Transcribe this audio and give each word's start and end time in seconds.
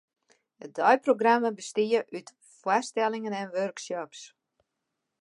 It 0.65 0.71
deiprogramma 0.79 1.51
bestie 1.59 2.01
út 2.21 2.33
foarstellingen 2.59 3.39
en 3.41 3.55
workshops. 3.57 4.27